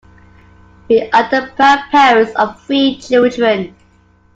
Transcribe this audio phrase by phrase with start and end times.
[0.89, 3.75] We are the proud parents of three children.